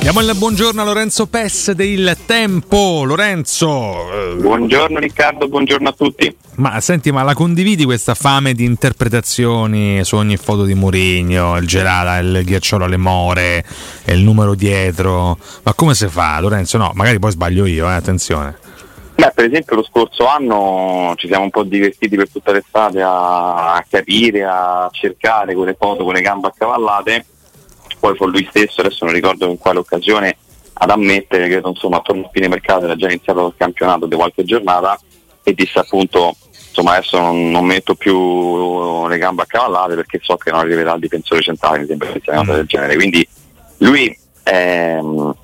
Diamo 0.00 0.20
il 0.20 0.30
buongiorno 0.36 0.82
a 0.82 0.84
Lorenzo 0.84 1.26
Pes 1.26 1.70
del 1.70 2.18
Tempo. 2.26 3.02
Lorenzo. 3.04 4.12
eh, 4.12 4.34
Buongiorno 4.34 4.98
Riccardo, 4.98 5.48
buongiorno 5.48 5.88
a 5.88 5.92
tutti. 5.92 6.36
Ma 6.56 6.78
senti, 6.80 7.10
ma 7.10 7.22
la 7.22 7.32
condividi 7.32 7.84
questa 7.86 8.14
fame 8.14 8.52
di 8.52 8.64
interpretazioni 8.64 10.04
su 10.04 10.16
ogni 10.16 10.36
foto 10.36 10.64
di 10.64 10.74
Mourinho, 10.74 11.56
il 11.56 11.66
gelata, 11.66 12.18
il 12.18 12.42
ghiacciolo 12.44 12.84
alle 12.84 12.98
more, 12.98 13.64
il 14.04 14.20
numero 14.20 14.54
dietro? 14.54 15.38
Ma 15.62 15.72
come 15.72 15.94
si 15.94 16.08
fa, 16.08 16.38
Lorenzo? 16.40 16.76
No, 16.76 16.90
magari 16.94 17.18
poi 17.18 17.30
sbaglio 17.30 17.64
io, 17.64 17.88
eh, 17.88 17.94
attenzione. 17.94 18.58
Beh, 19.14 19.32
per 19.34 19.46
esempio 19.46 19.76
lo 19.76 19.84
scorso 19.84 20.26
anno 20.26 21.14
ci 21.16 21.26
siamo 21.26 21.44
un 21.44 21.50
po' 21.50 21.62
divertiti 21.62 22.16
per 22.16 22.28
tutta 22.28 22.52
l'estate 22.52 23.00
a, 23.00 23.74
a 23.74 23.84
capire, 23.88 24.44
a 24.44 24.90
cercare 24.92 25.54
quelle 25.54 25.74
foto 25.78 26.04
con 26.04 26.12
le 26.12 26.20
gambe 26.20 26.48
accavallate, 26.48 27.24
poi 28.04 28.16
fu 28.16 28.26
lui 28.26 28.46
stesso, 28.50 28.82
adesso 28.82 29.06
non 29.06 29.14
ricordo 29.14 29.48
in 29.48 29.56
quale 29.56 29.78
occasione, 29.78 30.36
ad 30.74 30.90
ammettere 30.90 31.48
che 31.48 31.62
insomma 31.64 31.96
attorno 31.96 32.26
a 32.26 32.30
fine 32.30 32.48
mercato 32.48 32.84
era 32.84 32.96
già 32.96 33.06
iniziato 33.06 33.46
il 33.46 33.54
campionato 33.56 34.04
di 34.04 34.14
qualche 34.14 34.44
giornata 34.44 35.00
e 35.42 35.54
disse 35.54 35.78
appunto 35.78 36.36
insomma 36.68 36.96
adesso 36.96 37.18
non, 37.18 37.50
non 37.50 37.64
metto 37.64 37.94
più 37.94 39.06
le 39.06 39.16
gambe 39.16 39.42
accavallate 39.42 39.94
perché 39.94 40.18
so 40.20 40.36
che 40.36 40.50
non 40.50 40.60
arriverà 40.60 40.92
il 40.92 41.00
difensore 41.00 41.40
centrale, 41.40 41.78
mi 41.78 41.86
sembra 41.86 42.12
che 42.12 42.20
sia 42.22 42.32
una 42.34 42.44
cosa 42.44 42.56
del 42.56 42.66
genere. 42.66 42.94
Quindi 42.96 43.26
lui 43.78 44.18
ehm, 44.42 45.34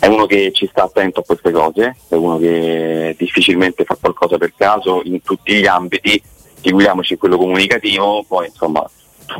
è 0.00 0.06
uno 0.08 0.26
che 0.26 0.50
ci 0.52 0.66
sta 0.66 0.82
attento 0.82 1.20
a 1.20 1.24
queste 1.24 1.52
cose, 1.52 1.96
è 2.08 2.14
uno 2.16 2.36
che 2.38 3.14
difficilmente 3.16 3.84
fa 3.84 3.96
qualcosa 4.00 4.38
per 4.38 4.54
caso 4.56 5.02
in 5.04 5.22
tutti 5.22 5.54
gli 5.54 5.66
ambiti, 5.66 6.20
figuriamoci 6.60 7.16
quello 7.16 7.36
comunicativo, 7.36 8.24
poi 8.26 8.46
insomma 8.46 8.84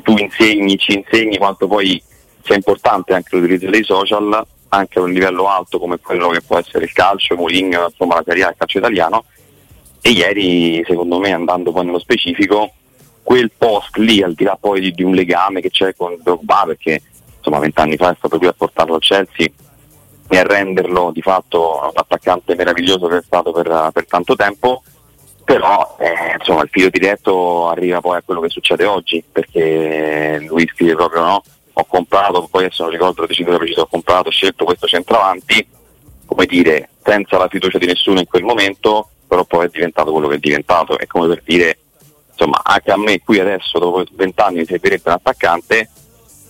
tu 0.04 0.16
insegni, 0.16 0.78
ci 0.78 0.94
insegni 0.94 1.38
quanto 1.38 1.66
poi 1.66 2.00
sia 2.42 2.54
importante 2.54 3.14
anche 3.14 3.36
l'utilizzo 3.36 3.70
dei 3.70 3.84
social, 3.84 4.44
anche 4.68 4.98
a 4.98 5.02
un 5.02 5.12
livello 5.12 5.48
alto 5.48 5.78
come 5.78 5.98
quello 5.98 6.28
che 6.28 6.40
può 6.40 6.58
essere 6.58 6.84
il 6.84 6.92
calcio, 6.92 7.36
Mourinho, 7.36 7.86
insomma 7.86 8.16
la 8.16 8.22
carriera 8.22 8.48
del 8.48 8.56
calcio 8.58 8.78
italiano. 8.78 9.24
E 10.00 10.10
ieri, 10.10 10.82
secondo 10.86 11.18
me, 11.18 11.32
andando 11.32 11.72
poi 11.72 11.84
nello 11.84 11.98
specifico, 11.98 12.72
quel 13.22 13.52
post 13.56 13.96
lì, 13.96 14.22
al 14.22 14.34
di 14.34 14.44
là 14.44 14.56
poi 14.60 14.80
di, 14.80 14.92
di 14.92 15.02
un 15.02 15.14
legame 15.14 15.60
che 15.60 15.70
c'è 15.70 15.94
con 15.94 16.16
Drogba, 16.20 16.64
perché 16.66 17.00
insomma 17.36 17.58
vent'anni 17.58 17.96
fa 17.96 18.10
è 18.10 18.16
stato 18.16 18.38
qui 18.38 18.46
a 18.46 18.52
portarlo 18.52 18.94
al 18.94 19.00
Chelsea 19.00 19.46
e 20.28 20.38
a 20.38 20.42
renderlo 20.42 21.10
di 21.12 21.20
fatto 21.20 21.80
un 21.82 21.90
attaccante 21.94 22.54
meraviglioso 22.54 23.06
che 23.06 23.18
è 23.18 23.22
stato 23.22 23.52
per, 23.52 23.90
per 23.92 24.06
tanto 24.06 24.34
tempo, 24.34 24.82
però 25.44 25.96
eh, 25.98 26.36
insomma 26.38 26.62
il 26.62 26.68
filo 26.70 26.88
diretto 26.88 27.68
arriva 27.68 28.00
poi 28.00 28.16
a 28.16 28.22
quello 28.24 28.40
che 28.40 28.48
succede 28.48 28.84
oggi, 28.84 29.22
perché 29.30 30.44
lui 30.48 30.66
scrive 30.72 30.94
proprio 30.94 31.22
no, 31.22 31.42
ho 31.72 31.84
comprato, 31.84 32.48
poi 32.50 32.64
adesso 32.64 32.82
non 32.82 32.92
ricordo 32.92 33.26
deciso 33.26 33.56
preciso, 33.56 33.82
ho 33.82 33.86
comprato, 33.86 34.30
scelto 34.30 34.64
questo 34.64 34.86
centravanti, 34.86 35.66
come 36.26 36.46
dire, 36.46 36.90
senza 37.02 37.38
la 37.38 37.48
fiducia 37.48 37.78
di 37.78 37.86
nessuno 37.86 38.20
in 38.20 38.26
quel 38.26 38.44
momento, 38.44 39.08
però 39.26 39.44
poi 39.44 39.66
è 39.66 39.68
diventato 39.70 40.12
quello 40.12 40.28
che 40.28 40.36
è 40.36 40.38
diventato, 40.38 40.98
è 40.98 41.06
come 41.06 41.28
per 41.28 41.42
dire, 41.44 41.78
insomma, 42.30 42.60
anche 42.62 42.90
a 42.90 42.98
me 42.98 43.20
qui 43.20 43.38
adesso, 43.38 43.78
dopo 43.78 44.04
vent'anni, 44.12 44.58
mi 44.58 44.66
servirebbe 44.66 45.08
un 45.08 45.14
attaccante 45.14 45.90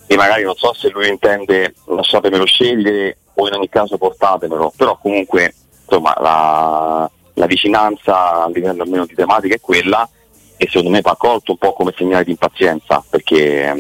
e 0.07 0.17
magari 0.17 0.43
non 0.43 0.55
so 0.57 0.73
se 0.75 0.91
lui 0.91 1.09
intende 1.09 1.75
lasciatemelo 1.87 2.45
scegliere 2.45 3.19
o 3.35 3.47
in 3.47 3.55
ogni 3.55 3.69
caso 3.69 3.97
portatemelo, 3.97 4.73
però 4.77 4.99
comunque 4.99 5.55
insomma 5.85 6.15
la, 6.21 7.11
la 7.35 7.47
vicinanza 7.47 8.45
a 8.45 8.49
livello 8.49 8.83
almeno 8.83 9.07
di 9.07 9.15
tematica 9.15 9.55
è 9.55 9.61
quella 9.61 10.09
e 10.57 10.67
secondo 10.67 10.91
me 10.91 11.01
va 11.01 11.17
colto 11.17 11.53
un 11.53 11.59
po' 11.59 11.73
come 11.73 11.95
segnale 11.97 12.25
di 12.25 12.31
impazienza 12.31 13.03
perché 13.09 13.75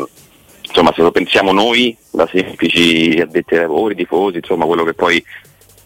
insomma 0.72 0.92
se 0.94 1.02
lo 1.02 1.10
pensiamo 1.10 1.52
noi 1.52 1.94
da 2.10 2.26
semplici 2.32 3.20
addetti 3.20 3.54
ai 3.54 3.60
lavori, 3.60 3.94
tifosi, 3.94 4.38
insomma 4.38 4.64
quello 4.64 4.84
che 4.84 4.94
poi 4.94 5.22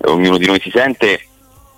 ognuno 0.04 0.38
di 0.38 0.46
noi 0.46 0.60
si 0.60 0.70
sente 0.70 1.20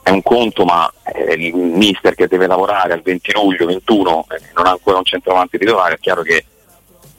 è 0.03 0.11
un 0.11 0.23
conto 0.23 0.65
ma 0.65 0.91
eh, 1.05 1.33
il 1.33 1.55
mister 1.55 2.15
che 2.15 2.29
deve 2.29 2.47
lavorare 2.47 2.93
al 2.93 3.01
20 3.01 3.33
luglio, 3.33 3.67
21 3.67 4.27
eh, 4.29 4.41
non 4.55 4.67
ha 4.67 4.71
ancora 4.71 4.99
un 4.99 5.05
centravanti 5.05 5.57
titolare 5.57 5.95
è 5.95 5.99
chiaro 5.99 6.23
che 6.23 6.45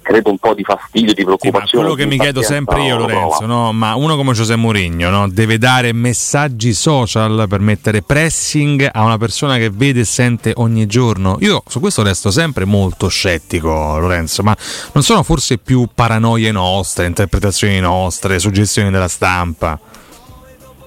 credo 0.09 0.31
un 0.31 0.39
po' 0.39 0.55
di 0.55 0.63
fastidio, 0.63 1.13
di 1.13 1.21
Sì, 1.21 1.25
ma 1.27 1.35
preoccupazione. 1.35 1.85
quello 1.85 1.93
che 1.93 2.05
mi 2.07 2.17
chiedo 2.17 2.41
sempre 2.41 2.81
io, 2.83 2.95
lo 2.95 3.01
Lorenzo, 3.05 3.45
no? 3.45 3.71
ma 3.71 3.93
uno 3.93 4.15
come 4.15 4.33
Giuseppe 4.33 4.59
Mourinho 4.59 5.09
no? 5.11 5.29
deve 5.29 5.59
dare 5.59 5.93
messaggi 5.93 6.73
social 6.73 7.45
per 7.47 7.59
mettere 7.59 8.01
pressing 8.01 8.89
a 8.91 9.03
una 9.03 9.19
persona 9.19 9.57
che 9.57 9.69
vede 9.69 9.99
e 9.99 10.05
sente 10.05 10.53
ogni 10.55 10.87
giorno. 10.87 11.37
Io 11.41 11.61
su 11.67 11.79
questo 11.79 12.01
resto 12.01 12.31
sempre 12.31 12.65
molto 12.65 13.07
scettico, 13.07 13.69
Lorenzo, 13.99 14.41
ma 14.41 14.55
non 14.93 15.03
sono 15.03 15.21
forse 15.21 15.59
più 15.59 15.87
paranoie 15.93 16.51
nostre, 16.51 17.05
interpretazioni 17.05 17.79
nostre, 17.79 18.39
suggestioni 18.39 18.89
della 18.89 19.07
stampa? 19.07 19.79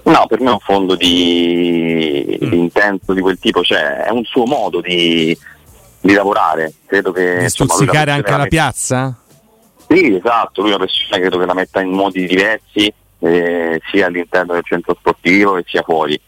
No, 0.05 0.27
per 0.27 0.41
me 0.41 0.49
è 0.49 0.53
un 0.53 0.59
fondo 0.59 0.97
di, 0.97 2.39
Mm. 2.43 2.49
di 2.51 2.59
intento 2.59 3.13
di 3.13 3.21
quel 3.21 3.39
tipo, 3.39 3.63
cioè 3.63 3.99
è 4.05 4.11
un 4.11 4.25
suo 4.25 4.47
modo 4.47 4.81
di, 4.81 5.37
di 6.03 6.13
lavorare. 6.13 6.73
Credo 6.87 7.13
che 7.13 7.37
Di 7.39 7.43
insomma, 7.45 7.73
stuzzicare 7.73 8.07
la 8.11 8.15
anche 8.15 8.31
la 8.31 8.37
mette- 8.37 8.49
piazza? 8.51 9.17
Sì, 9.89 10.15
esatto, 10.15 10.61
lui 10.63 10.71
è 10.71 10.75
una 10.75 10.85
persona 10.85 11.19
credo 11.19 11.39
che 11.39 11.47
la 11.47 11.55
metta 11.55 11.81
in 11.81 11.91
modi 11.91 12.27
diversi, 12.27 12.93
eh, 13.21 13.81
sia 13.91 14.07
all'interno 14.07 14.55
del 14.55 14.65
centro 14.65 14.95
sportivo 14.99 15.55
che 15.55 15.65
sia 15.67 15.83
fuori. 15.83 16.21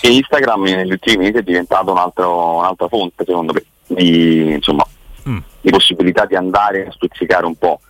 E 0.00 0.08
Instagram 0.12 0.62
negli 0.62 0.92
ultimi 0.92 1.24
mesi 1.24 1.38
è 1.38 1.42
diventato 1.42 1.90
un 1.90 1.98
altro- 1.98 2.56
un'altra 2.58 2.88
fonte, 2.88 3.24
secondo 3.26 3.52
me, 3.52 3.64
di, 3.86 4.52
insomma, 4.52 4.84
Mm. 5.28 5.38
di 5.60 5.70
possibilità 5.70 6.24
di 6.24 6.36
andare 6.36 6.86
a 6.86 6.92
stuzzicare 6.92 7.44
un 7.46 7.56
po'. 7.56 7.80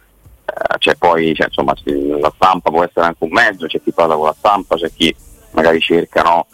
Eh, 0.47 0.79
c'è 0.79 0.95
poi, 0.97 1.35
cioè, 1.35 1.47
insomma, 1.49 1.75
la 2.19 2.33
stampa 2.35 2.71
può 2.71 2.83
essere 2.83 3.07
anche 3.07 3.25
un 3.25 3.31
mezzo, 3.31 3.67
c'è 3.67 3.81
chi 3.83 3.93
parla 3.93 4.15
con 4.17 4.25
la 4.25 4.35
stampa, 4.37 4.77
c'è 4.77 4.91
chi 4.91 5.15
magari 5.53 5.79
cerca 5.81 6.23
no, 6.23 6.47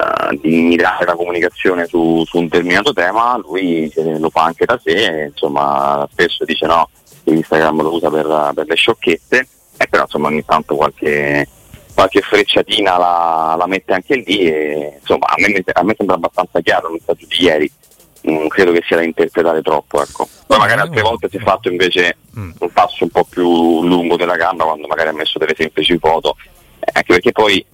eh, 0.00 0.38
di 0.40 0.62
mirare 0.62 1.04
la 1.04 1.14
comunicazione 1.14 1.86
su, 1.86 2.24
su 2.26 2.38
un 2.38 2.44
determinato 2.44 2.92
tema, 2.92 3.38
lui 3.38 3.92
lo 4.18 4.30
fa 4.30 4.44
anche 4.44 4.64
da 4.64 4.80
sé, 4.82 5.28
insomma, 5.30 6.08
spesso 6.10 6.44
dice 6.44 6.66
no, 6.66 6.88
Instagram 7.24 7.82
lo 7.82 7.94
usa 7.94 8.10
per, 8.10 8.52
per 8.54 8.66
le 8.66 8.74
sciocchezze, 8.74 9.48
e 9.76 9.86
però 9.88 10.02
insomma 10.02 10.28
ogni 10.28 10.44
tanto 10.44 10.74
qualche, 10.74 11.48
qualche 11.94 12.20
frecciatina 12.20 12.98
la, 12.98 13.54
la 13.58 13.66
mette 13.66 13.92
anche 13.92 14.16
lì 14.16 14.40
e 14.40 14.98
insomma 15.00 15.26
a 15.26 15.34
me, 15.36 15.62
a 15.72 15.82
me 15.82 15.94
sembra 15.96 16.16
abbastanza 16.16 16.60
chiaro 16.60 16.88
il 16.88 16.94
messaggio 16.94 17.26
di 17.28 17.42
ieri, 17.44 17.72
non 18.22 18.48
credo 18.48 18.72
che 18.72 18.82
sia 18.86 18.96
da 18.96 19.02
interpretare 19.02 19.62
troppo, 19.62 20.02
ecco. 20.02 20.28
Poi 20.46 20.58
magari 20.58 20.80
altre 20.80 21.00
volte 21.00 21.28
si 21.30 21.36
è 21.36 21.40
fatto 21.40 21.70
invece 21.70 22.16
Mm. 22.38 22.52
un 22.60 22.72
passo 22.72 23.02
un 23.02 23.10
po' 23.10 23.24
più 23.24 23.82
lungo 23.82 24.16
della 24.16 24.36
gamba 24.36 24.62
quando 24.62 24.86
magari 24.86 25.08
ha 25.08 25.12
messo 25.12 25.36
delle 25.36 25.54
semplici 25.56 25.98
foto, 25.98 26.36
eh, 26.78 26.92
anche 26.92 27.14
perché 27.14 27.32
poi 27.32 27.64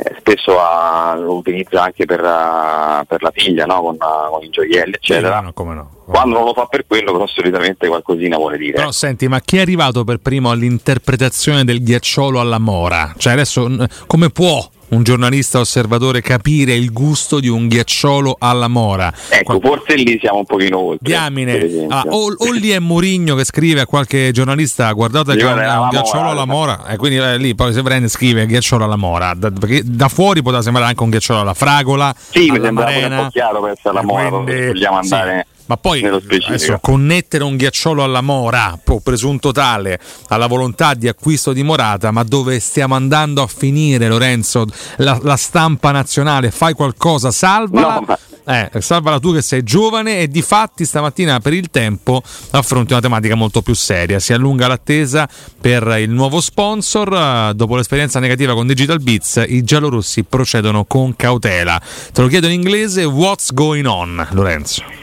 eh, 0.00 0.14
spesso 0.18 0.58
ha, 0.60 1.16
lo 1.16 1.34
utilizza 1.34 1.82
anche 1.82 2.04
per, 2.04 2.20
uh, 2.20 3.04
per 3.06 3.20
la 3.22 3.32
figlia, 3.34 3.66
no? 3.66 3.80
con, 3.80 3.94
uh, 3.94 4.30
con, 4.30 4.44
i 4.44 4.48
gioielli, 4.48 4.94
eccetera. 4.94 5.40
No, 5.40 5.52
come 5.52 5.74
no, 5.74 5.90
come 6.04 6.16
Quando 6.16 6.36
non 6.36 6.44
lo 6.44 6.52
fa 6.52 6.66
per 6.66 6.86
quello, 6.86 7.10
però 7.10 7.26
solitamente 7.26 7.88
qualcosina 7.88 8.36
vuole 8.36 8.58
dire. 8.58 8.74
Però 8.74 8.92
senti, 8.92 9.26
ma 9.26 9.40
chi 9.40 9.56
è 9.56 9.60
arrivato 9.60 10.04
per 10.04 10.18
primo 10.18 10.50
all'interpretazione 10.50 11.64
del 11.64 11.82
ghiacciolo 11.82 12.38
alla 12.38 12.58
mora? 12.58 13.12
Cioè 13.16 13.32
adesso 13.32 13.68
come 14.06 14.30
può 14.30 14.68
un 14.88 15.02
giornalista 15.02 15.58
osservatore 15.58 16.20
capire 16.20 16.74
il 16.74 16.92
gusto 16.92 17.40
di 17.40 17.48
un 17.48 17.68
ghiacciolo 17.68 18.36
alla 18.38 18.68
mora. 18.68 19.12
Ecco, 19.28 19.58
Qual... 19.58 19.78
forse 19.78 19.96
lì 19.96 20.18
siamo 20.20 20.38
un 20.38 20.44
pochino 20.44 20.78
oltre. 20.78 20.98
Diamine, 21.00 21.86
ah, 21.88 22.04
o, 22.08 22.34
o, 22.36 22.52
lì 22.52 22.70
è 22.70 22.78
Murigno 22.78 23.34
che 23.34 23.44
scrive 23.44 23.80
a 23.80 23.86
qualche 23.86 24.30
giornalista 24.32 24.90
guardate 24.92 25.36
che 25.36 25.44
un, 25.44 25.88
ghiacciolo 25.90 26.30
alla 26.30 26.44
mora 26.44 26.86
e 26.86 26.96
quindi 26.96 27.18
eh, 27.18 27.36
lì 27.36 27.54
poi 27.54 27.72
se 27.72 27.82
prende 27.82 28.08
scrive 28.08 28.46
ghiacciolo 28.46 28.84
alla 28.84 28.96
mora, 28.96 29.34
da, 29.34 29.50
perché 29.50 29.82
da 29.84 30.08
fuori 30.08 30.42
poteva 30.42 30.62
sembrare 30.62 30.88
anche 30.88 31.02
un 31.02 31.10
ghiacciolo 31.10 31.40
alla 31.40 31.54
fragola. 31.54 32.14
Sì, 32.16 32.50
mi 32.50 32.60
sembra 32.60 32.86
un 32.86 33.22
po' 33.24 33.28
chiaro 33.30 33.60
per 33.60 33.70
essere 33.72 33.90
alla 33.90 34.02
mora, 34.02 34.28
quindi, 34.28 34.66
vogliamo 34.66 34.98
andare... 34.98 35.46
Sì 35.50 35.56
ma 35.68 35.76
poi 35.76 36.02
adesso, 36.02 36.78
connettere 36.80 37.44
un 37.44 37.56
ghiacciolo 37.56 38.02
alla 38.02 38.22
Mora, 38.22 38.78
presunto 39.02 39.52
tale, 39.52 40.00
alla 40.28 40.46
volontà 40.46 40.94
di 40.94 41.08
acquisto 41.08 41.52
di 41.52 41.62
Morata, 41.62 42.10
ma 42.10 42.22
dove 42.22 42.58
stiamo 42.58 42.94
andando 42.94 43.42
a 43.42 43.46
finire 43.46 44.08
Lorenzo? 44.08 44.64
La, 44.96 45.18
la 45.22 45.36
stampa 45.36 45.90
nazionale, 45.90 46.50
fai 46.50 46.72
qualcosa, 46.72 47.30
salvala. 47.30 47.94
No, 47.94 48.04
ma... 48.06 48.18
Eh, 48.48 48.80
salvala 48.80 49.20
tu 49.20 49.34
che 49.34 49.42
sei 49.42 49.62
giovane 49.62 50.20
e 50.20 50.28
di 50.28 50.40
fatti 50.40 50.86
stamattina 50.86 51.38
per 51.38 51.52
il 51.52 51.68
tempo 51.70 52.22
affronti 52.52 52.92
una 52.92 53.02
tematica 53.02 53.34
molto 53.34 53.60
più 53.60 53.74
seria. 53.74 54.18
Si 54.20 54.32
allunga 54.32 54.66
l'attesa 54.66 55.28
per 55.60 55.96
il 55.98 56.08
nuovo 56.08 56.40
sponsor. 56.40 57.52
Dopo 57.54 57.76
l'esperienza 57.76 58.20
negativa 58.20 58.54
con 58.54 58.66
Digital 58.66 59.02
Beats, 59.02 59.44
i 59.46 59.62
giallorossi 59.64 60.24
procedono 60.24 60.86
con 60.86 61.14
cautela. 61.14 61.78
Te 62.10 62.22
lo 62.22 62.28
chiedo 62.28 62.46
in 62.46 62.54
inglese, 62.54 63.04
what's 63.04 63.52
going 63.52 63.84
on, 63.84 64.26
Lorenzo? 64.30 64.97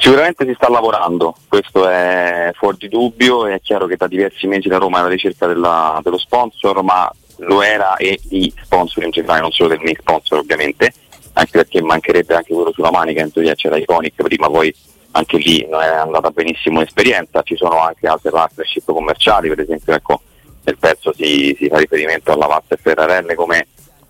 Sicuramente 0.00 0.46
si 0.46 0.54
sta 0.54 0.70
lavorando, 0.70 1.34
questo 1.46 1.86
è 1.86 2.52
fuori 2.54 2.78
di 2.78 2.88
dubbio, 2.88 3.44
è 3.44 3.60
chiaro 3.60 3.84
che 3.84 3.96
da 3.96 4.06
diversi 4.06 4.46
mesi 4.46 4.66
la 4.66 4.78
Roma 4.78 4.96
è 4.96 5.00
alla 5.00 5.10
ricerca 5.10 5.46
della, 5.46 6.00
dello 6.02 6.16
sponsor, 6.16 6.82
ma 6.82 7.12
lo 7.40 7.60
era 7.60 7.96
e 7.96 8.18
di 8.22 8.50
sponsor 8.62 9.04
in 9.04 9.10
generale, 9.10 9.42
non 9.42 9.50
solo 9.50 9.68
del 9.68 9.80
main 9.82 9.96
sponsor 10.00 10.38
ovviamente, 10.38 10.90
anche 11.34 11.50
perché 11.50 11.82
mancherebbe 11.82 12.34
anche 12.34 12.54
quello 12.54 12.72
sulla 12.72 12.90
manica, 12.90 13.20
in 13.20 13.30
teoria 13.30 13.54
c'era 13.54 13.76
Iconic 13.76 14.22
prima, 14.22 14.48
poi 14.48 14.74
anche 15.10 15.36
lì 15.36 15.66
non 15.68 15.82
è 15.82 15.88
andata 15.88 16.30
benissimo 16.30 16.80
l'esperienza, 16.80 17.42
ci 17.42 17.56
sono 17.56 17.78
anche 17.78 18.06
altre 18.06 18.30
partnership 18.30 18.90
commerciali, 18.90 19.50
per 19.50 19.60
esempio 19.60 19.92
ecco, 19.92 20.22
nel 20.64 20.78
pezzo 20.78 21.12
si, 21.12 21.54
si 21.58 21.68
fa 21.68 21.76
riferimento 21.76 22.32
alla 22.32 22.46
Vasta 22.46 22.74
e 22.74 22.78
Ferrarelle 22.80 23.34
come 23.34 23.66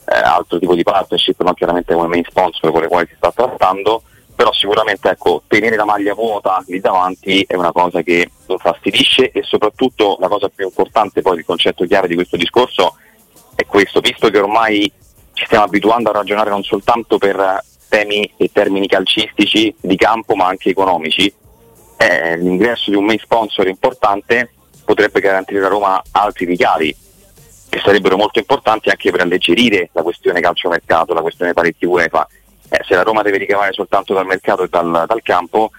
eh, 0.07 0.15
altro 0.15 0.61
tipo 0.61 0.77
di 0.77 0.85
partnership, 0.85 1.43
non 1.43 1.55
chiaramente 1.55 1.95
come 1.95 2.07
main 2.07 2.25
sponsor 2.29 2.71
con 2.71 2.81
le 2.81 2.87
quali 2.87 3.09
si 3.09 3.15
sta 3.17 3.33
trattando 3.33 4.05
però 4.41 4.55
sicuramente 4.55 5.11
ecco, 5.11 5.43
tenere 5.47 5.77
la 5.77 5.85
maglia 5.85 6.15
vuota 6.15 6.65
lì 6.67 6.81
davanti 6.81 7.45
è 7.47 7.57
una 7.57 7.73
cosa 7.73 8.01
che 8.01 8.31
lo 8.47 8.57
fastidisce 8.57 9.33
e 9.33 9.43
soprattutto 9.43 10.17
la 10.19 10.29
cosa 10.29 10.49
più 10.49 10.65
importante 10.65 11.21
poi 11.21 11.37
il 11.37 11.45
concetto 11.45 11.85
chiaro 11.85 12.07
di 12.07 12.15
questo 12.15 12.39
discorso 12.39 12.97
è 13.55 13.67
questo, 13.67 14.01
visto 14.01 14.31
che 14.31 14.39
ormai 14.39 14.91
ci 15.35 15.45
stiamo 15.45 15.65
abituando 15.65 16.09
a 16.09 16.15
ragionare 16.15 16.49
non 16.49 16.63
soltanto 16.63 17.19
per 17.19 17.63
temi 17.91 18.33
e 18.39 18.49
termini 18.51 18.87
calcistici 18.87 19.75
di 19.79 19.97
campo 19.97 20.35
ma 20.35 20.47
anche 20.47 20.71
economici, 20.71 21.31
eh, 21.99 22.39
l'ingresso 22.39 22.89
di 22.89 22.97
un 22.97 23.05
main 23.05 23.19
sponsor 23.19 23.69
importante 23.69 24.55
potrebbe 24.87 25.21
garantire 25.21 25.63
a 25.67 25.69
Roma 25.69 26.03
altri 26.13 26.47
ricavi 26.47 26.97
che 27.69 27.79
sarebbero 27.85 28.17
molto 28.17 28.39
importanti 28.39 28.89
anche 28.89 29.11
per 29.11 29.21
alleggerire 29.21 29.91
la 29.93 30.03
questione 30.03 30.41
calciomercato, 30.41 31.13
la 31.13 31.21
questione 31.21 31.53
paletti 31.53 31.85
UEFA 31.85 32.27
eh, 32.71 32.83
se 32.87 32.95
la 32.95 33.03
Roma 33.03 33.23
deve 33.23 33.39
ricavare 33.39 33.73
soltanto 33.73 34.15
dal 34.15 34.27
mercato 34.27 34.63
e 34.63 34.69
dal, 34.69 35.05
dal 35.07 35.23
campo 35.23 35.71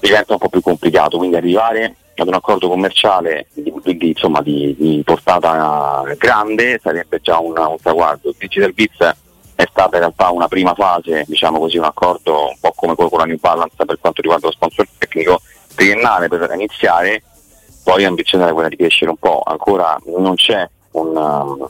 diventa 0.00 0.32
un 0.32 0.38
po' 0.38 0.48
più 0.48 0.60
complicato, 0.60 1.18
quindi 1.18 1.36
arrivare 1.36 1.96
ad 2.14 2.28
un 2.28 2.34
accordo 2.34 2.68
commerciale 2.68 3.46
di, 3.52 3.72
di, 3.82 4.08
insomma, 4.08 4.40
di, 4.40 4.74
di 4.76 5.02
portata 5.04 6.02
grande 6.16 6.80
sarebbe 6.82 7.20
già 7.20 7.38
un, 7.38 7.56
un 7.56 7.76
traguardo. 7.80 8.34
Digital 8.36 8.72
Beats 8.72 9.16
è 9.54 9.66
stata 9.68 9.96
in 9.96 10.02
realtà 10.02 10.30
una 10.30 10.48
prima 10.48 10.74
fase, 10.74 11.24
diciamo 11.26 11.58
così, 11.58 11.78
un 11.78 11.84
accordo 11.84 12.48
un 12.48 12.58
po' 12.60 12.72
come 12.74 12.94
quello 12.94 13.10
con 13.10 13.18
la 13.18 13.24
New 13.24 13.38
Balance 13.38 13.84
per 13.84 13.98
quanto 14.00 14.20
riguarda 14.20 14.46
lo 14.46 14.52
sponsor 14.52 14.86
tecnico 14.98 15.40
triennale 15.74 16.28
per 16.28 16.48
iniziare, 16.54 17.22
poi 17.84 18.02
l'ambizione 18.02 18.48
è 18.48 18.52
quella 18.52 18.68
di 18.68 18.76
crescere 18.76 19.10
un 19.10 19.16
po', 19.16 19.42
ancora 19.44 19.96
non 20.06 20.34
c'è 20.34 20.68
un, 20.92 21.68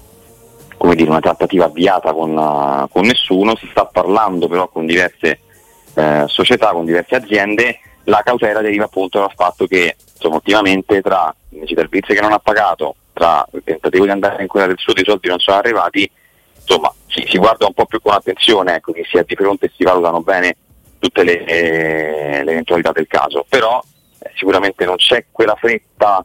come 0.79 0.95
dire, 0.95 1.11
una 1.11 1.21
trattativa 1.21 1.67
avviata 1.67 2.13
con, 2.13 2.37
uh, 2.37 2.89
con, 2.89 3.05
nessuno, 3.05 3.57
si 3.57 3.67
sta 3.71 3.85
parlando 3.85 4.49
però 4.49 4.69
con 4.69 4.87
diverse 4.87 5.41
eh, 5.95 6.25
società, 6.27 6.71
con 6.71 6.85
diverse 6.85 7.17
aziende, 7.17 7.81
la 8.05 8.23
cautela 8.25 8.61
deriva 8.61 8.85
appunto 8.85 9.19
dal 9.19 9.33
fatto 9.35 9.67
che 9.67 9.97
insomma, 10.15 10.37
ultimamente 10.37 11.03
tra 11.03 11.35
il 11.51 11.71
servizio 11.75 12.15
che 12.15 12.21
non 12.21 12.33
ha 12.33 12.39
pagato, 12.39 12.95
tra 13.13 13.47
il 13.53 13.63
tentativo 13.65 14.05
di 14.05 14.11
andare 14.11 14.43
in 14.43 14.49
quella 14.49 14.67
del 14.67 14.79
sud 14.79 14.99
i 14.99 15.05
soldi 15.05 15.29
non 15.29 15.41
sono 15.41 15.59
arrivati, 15.59 16.09
insomma 16.55 16.93
si, 17.09 17.25
si 17.29 17.37
guarda 17.37 17.67
un 17.67 17.75
po' 17.75 17.87
più 17.87 18.01
con 18.01 18.15
attenzione, 18.15 18.77
ecco, 18.77 18.93
che 18.93 19.07
è 19.11 19.25
di 19.27 19.35
fronte 19.35 19.67
e 19.67 19.73
si 19.77 19.85
valutano 19.85 20.23
bene 20.23 20.57
tutte 20.99 21.23
le, 21.25 21.45
eh, 21.45 22.45
le 22.45 22.51
eventualità 22.53 22.93
del 22.93 23.07
caso, 23.07 23.45
però 23.49 23.83
eh, 24.21 24.31
sicuramente 24.37 24.85
non 24.85 24.97
c'è 24.97 25.27
quella 25.31 25.57
fretta 25.57 26.25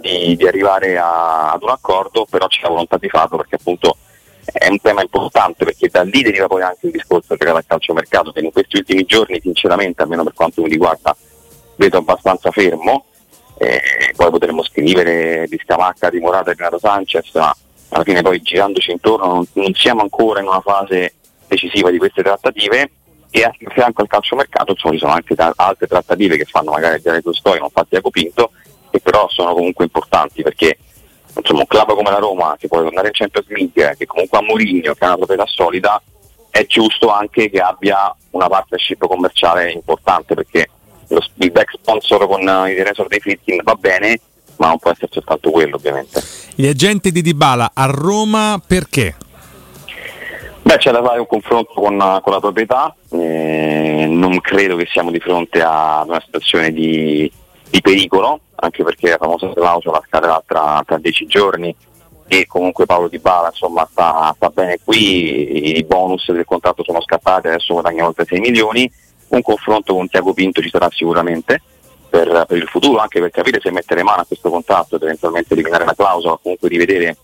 di, 0.00 0.36
di 0.36 0.46
arrivare 0.46 0.98
a, 0.98 1.52
ad 1.52 1.62
un 1.62 1.70
accordo, 1.70 2.26
però 2.28 2.46
c'è 2.46 2.62
la 2.62 2.68
volontà 2.68 2.96
di 2.96 3.08
farlo 3.08 3.36
perché 3.36 3.56
appunto 3.56 3.96
è 4.52 4.68
un 4.68 4.80
tema 4.80 5.02
importante 5.02 5.64
perché 5.64 5.88
da 5.88 6.02
lì 6.02 6.22
deriva 6.22 6.46
poi 6.46 6.62
anche 6.62 6.86
il 6.86 6.92
discorso 6.92 7.34
legato 7.36 7.56
al 7.56 7.66
calciomercato 7.66 8.30
che 8.32 8.40
in 8.40 8.52
questi 8.52 8.76
ultimi 8.76 9.04
giorni 9.04 9.40
sinceramente, 9.40 10.02
almeno 10.02 10.22
per 10.22 10.34
quanto 10.34 10.62
mi 10.62 10.68
riguarda, 10.68 11.16
vedo 11.76 11.98
abbastanza 11.98 12.50
fermo. 12.50 13.06
Eh, 13.58 14.12
poi 14.14 14.30
potremmo 14.30 14.62
scrivere 14.62 15.46
di 15.48 15.58
Scamacca, 15.62 16.10
di 16.10 16.20
Morata 16.20 16.50
e 16.50 16.54
Renato 16.54 16.78
Sanchez, 16.78 17.32
ma 17.34 17.54
alla 17.88 18.04
fine 18.04 18.22
poi 18.22 18.40
girandoci 18.42 18.90
intorno 18.90 19.26
non, 19.26 19.46
non, 19.54 19.72
siamo 19.72 20.02
ancora 20.02 20.40
in 20.40 20.46
una 20.46 20.60
fase 20.60 21.14
decisiva 21.46 21.90
di 21.90 21.98
queste 21.98 22.22
trattative 22.22 22.90
e 23.30 23.42
a 23.42 23.50
fianco 23.68 24.02
al 24.02 24.08
calciomercato 24.08 24.72
insomma, 24.72 24.92
ci 24.94 25.00
sono 25.00 25.12
anche 25.12 25.34
altre 25.56 25.86
trattative 25.86 26.36
che 26.36 26.44
fanno 26.44 26.72
magari 26.72 27.00
Diario 27.00 27.22
Tolstoi, 27.22 27.58
non 27.58 27.70
fatti 27.70 27.94
Jaco 27.94 28.10
Pinto, 28.10 28.50
che 28.90 29.00
però 29.00 29.26
sono 29.28 29.54
comunque 29.54 29.84
importanti 29.84 30.42
perché 30.42 30.78
insomma, 31.36 31.60
un 31.60 31.66
club 31.66 31.94
come 31.94 32.10
la 32.10 32.18
Roma 32.18 32.56
che 32.58 32.68
può 32.68 32.82
tornare 32.82 33.08
in 33.08 33.12
Champions 33.12 33.48
League, 33.48 33.94
che 33.98 34.06
comunque 34.06 34.38
ha 34.38 34.42
Mourinho, 34.42 34.94
che 34.94 35.04
ha 35.04 35.08
una 35.08 35.16
proprietà 35.16 35.44
solida, 35.46 36.00
è 36.50 36.64
giusto 36.66 37.10
anche 37.10 37.50
che 37.50 37.58
abbia 37.58 38.14
una 38.30 38.48
partnership 38.48 39.06
commerciale 39.06 39.70
importante 39.72 40.34
perché 40.34 40.70
lo, 41.08 41.20
il 41.34 41.50
back 41.50 41.72
sponsor 41.72 42.26
con 42.26 42.46
uh, 42.46 42.66
i 42.66 42.82
resort 42.82 43.08
dei 43.08 43.20
Fritkin 43.20 43.60
va 43.62 43.74
bene, 43.74 44.18
ma 44.56 44.68
non 44.68 44.78
può 44.78 44.90
essere 44.90 45.08
soltanto 45.10 45.50
quello 45.50 45.76
ovviamente. 45.76 46.22
Gli 46.54 46.66
agenti 46.66 47.12
di 47.12 47.22
Dybala 47.22 47.72
a 47.74 47.86
Roma 47.86 48.60
perché? 48.66 49.16
Beh, 50.62 50.78
c'è 50.78 50.90
da 50.90 51.00
fare 51.02 51.20
un 51.20 51.26
confronto 51.26 51.74
con, 51.74 51.96
con 52.22 52.32
la 52.32 52.40
proprietà, 52.40 52.96
eh, 53.10 54.06
non 54.08 54.40
credo 54.40 54.74
che 54.74 54.88
siamo 54.90 55.12
di 55.12 55.20
fronte 55.20 55.62
a 55.62 56.02
una 56.04 56.20
situazione 56.20 56.72
di 56.72 57.30
di 57.68 57.80
pericolo, 57.80 58.40
anche 58.56 58.82
perché 58.82 59.10
la 59.10 59.18
famosa 59.18 59.52
clausola 59.52 60.02
scadrà 60.06 60.42
tra, 60.46 60.82
tra 60.84 60.98
dieci 60.98 61.26
giorni 61.26 61.74
e 62.28 62.46
comunque 62.46 62.86
Paolo 62.86 63.08
Di 63.08 63.18
Bala 63.18 63.48
insomma, 63.48 63.86
sta, 63.90 64.32
sta, 64.34 64.48
bene 64.48 64.78
qui, 64.82 65.76
i 65.78 65.84
bonus 65.84 66.30
del 66.32 66.44
contratto 66.44 66.82
sono 66.82 67.00
scattati, 67.00 67.48
adesso 67.48 67.74
guadagna 67.74 68.06
oltre 68.06 68.24
6 68.24 68.40
milioni, 68.40 68.90
un 69.28 69.42
confronto 69.42 69.94
con 69.94 70.08
Tiago 70.08 70.32
Pinto 70.32 70.60
ci 70.60 70.68
sarà 70.68 70.88
sicuramente 70.90 71.62
per, 72.08 72.44
per, 72.46 72.56
il 72.56 72.66
futuro, 72.66 72.98
anche 72.98 73.20
per 73.20 73.30
capire 73.30 73.60
se 73.60 73.70
mettere 73.70 74.02
mano 74.02 74.22
a 74.22 74.26
questo 74.26 74.50
contratto 74.50 74.96
ed 74.96 75.02
eventualmente 75.02 75.52
eliminare 75.52 75.84
la 75.84 75.94
clausola, 75.94 76.38
comunque 76.42 76.68
rivedere 76.68 77.16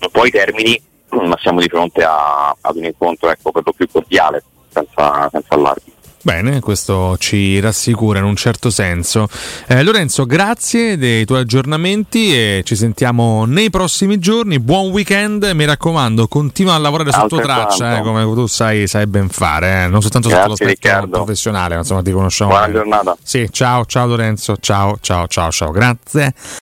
un 0.00 0.08
po' 0.10 0.26
i 0.26 0.30
termini, 0.30 0.80
ma 1.10 1.36
siamo 1.40 1.60
di 1.60 1.68
fronte 1.68 2.02
a, 2.02 2.54
ad 2.60 2.76
un 2.76 2.84
incontro 2.84 3.30
ecco, 3.30 3.52
per 3.52 3.62
lo 3.64 3.72
più 3.72 3.88
cordiale, 3.90 4.42
senza, 4.68 5.28
senza 5.30 5.54
allarmi. 5.54 5.94
Bene, 6.26 6.58
questo 6.58 7.16
ci 7.18 7.60
rassicura 7.60 8.18
in 8.18 8.24
un 8.24 8.34
certo 8.34 8.68
senso. 8.68 9.28
Eh, 9.68 9.84
Lorenzo, 9.84 10.26
grazie 10.26 10.98
dei 10.98 11.24
tuoi 11.24 11.42
aggiornamenti 11.42 12.34
e 12.34 12.62
ci 12.64 12.74
sentiamo 12.74 13.44
nei 13.44 13.70
prossimi 13.70 14.18
giorni. 14.18 14.58
Buon 14.58 14.90
weekend, 14.90 15.44
mi 15.54 15.64
raccomando, 15.64 16.26
continua 16.26 16.74
a 16.74 16.78
lavorare 16.78 17.12
sotto 17.12 17.38
traccia, 17.38 17.98
eh, 17.98 18.02
come 18.02 18.24
tu 18.24 18.48
sai, 18.48 18.88
sai 18.88 19.06
ben 19.06 19.28
fare, 19.28 19.84
eh? 19.84 19.86
non 19.86 20.02
soltanto 20.02 20.26
grazie, 20.26 20.48
sotto 20.48 20.64
l'aspetto 20.64 20.88
Riccardo. 20.88 21.10
professionale, 21.10 21.74
ma 21.74 21.80
insomma 21.82 22.02
ti 22.02 22.10
conosciamo. 22.10 22.50
Buona 22.50 22.72
giornata. 22.72 23.16
Sì, 23.22 23.48
ciao, 23.52 23.84
ciao 23.84 24.06
Lorenzo, 24.08 24.56
ciao, 24.58 24.98
ciao, 25.00 25.28
ciao, 25.28 25.52
ciao, 25.52 25.70
grazie. 25.70 26.34